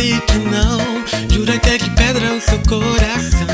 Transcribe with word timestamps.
aí 0.00 0.20
que 0.26 0.38
não. 0.38 1.04
Jura 1.30 1.58
que 1.58 1.70
é 1.70 1.78
de 1.78 1.90
pedra 1.90 2.34
o 2.34 2.40
seu 2.40 2.58
coração. 2.68 3.46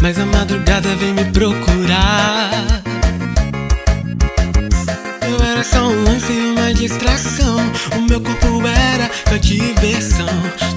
Mas 0.00 0.18
a 0.18 0.26
madrugada 0.26 0.94
vem 0.96 1.12
me 1.14 1.24
procurar. 1.26 2.50
Eu 5.28 5.44
era 5.44 5.64
só 5.64 5.82
um 5.82 6.04
lance 6.04 6.32
e 6.32 6.52
uma 6.52 6.74
distração. 6.74 7.58
O 7.96 8.00
meu 8.02 8.20
corpo 8.20 8.66
era 8.66 9.10
sua 9.28 9.38
diversão. 9.38 10.26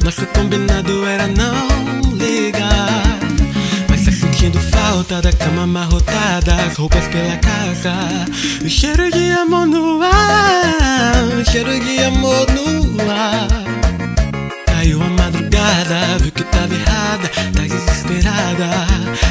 Nosso 0.04 0.26
combinado 0.28 1.06
era 1.06 1.28
não 1.28 1.68
ligar. 2.14 3.20
Mas 3.90 4.06
tá 4.06 4.12
sentindo 4.12 4.60
falta 4.60 5.22
da 5.22 5.32
cama 5.34 5.64
amarrotada, 5.64 6.56
as 6.68 6.78
roupas 6.78 7.08
pela 7.08 7.38
casa. 7.38 7.94
O 8.64 8.70
cheiro 8.70 9.10
de 9.12 9.32
amor 9.32 9.66
no 9.66 10.02
ar, 10.02 11.24
o 11.40 11.50
cheiro 11.50 11.80
de 11.80 12.04
amor 12.04 12.48
no 12.52 13.12
ar. 13.12 13.63
Viu 16.20 16.32
que 16.32 16.44
tava 16.44 16.74
errada, 16.74 17.28
tá 17.52 17.62
desesperada, 17.64 18.70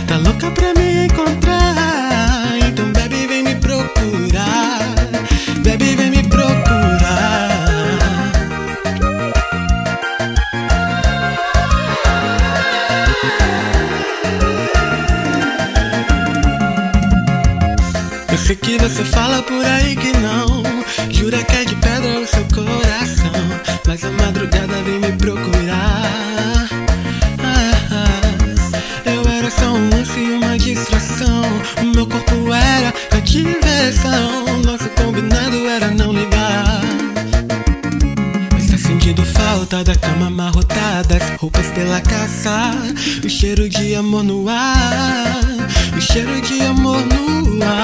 tá 0.08 0.16
louca 0.18 0.50
pra 0.50 0.74
me 0.74 1.06
encontrar. 1.06 2.58
Então 2.68 2.92
bebe, 2.92 3.26
vem 3.28 3.44
me 3.44 3.54
procurar, 3.54 4.80
bebe, 5.62 5.94
vem 5.94 6.10
me 6.10 6.22
procurar. 6.24 7.48
Eu 18.30 18.38
sei 18.38 18.56
que 18.56 18.76
você 18.78 19.04
fala 19.04 19.42
por 19.42 19.64
aí 19.64 19.94
que 19.94 20.12
não 20.18 20.62
Jura 21.10 21.42
que 21.44 21.56
é 21.56 21.64
de 21.64 21.76
pedra 21.76 22.20
o 22.20 22.26
seu 22.26 22.44
coração 22.52 23.30
Mas 23.86 24.04
a 24.04 24.10
madrugada 24.10 24.82
vem 24.82 24.98
me 24.98 25.12
procurar 25.12 26.31
só 29.58 29.72
um 29.72 29.88
lance 29.90 30.18
e 30.18 30.30
uma 30.32 30.58
distração. 30.58 31.42
O 31.80 31.84
meu 31.94 32.06
corpo 32.06 32.52
era 32.52 32.92
a 33.10 33.20
diversão. 33.20 34.58
Nosso 34.64 34.88
combinado 34.90 35.56
era 35.68 35.88
não 35.90 36.12
ligar. 36.12 36.80
Mas 38.52 38.66
tá 38.70 38.78
sentindo 38.78 39.24
falta 39.24 39.84
da 39.84 39.94
cama 39.94 40.26
amarrotada, 40.26 41.16
as 41.16 41.40
roupas 41.40 41.66
pela 41.68 42.00
casa, 42.00 42.72
o 43.24 43.28
cheiro 43.28 43.68
de 43.68 43.94
amor 43.94 44.22
no 44.22 44.48
ar, 44.48 45.40
o 45.96 46.00
cheiro 46.00 46.40
de 46.40 46.60
amor 46.62 47.00
no 47.06 47.64
ar. 47.64 47.81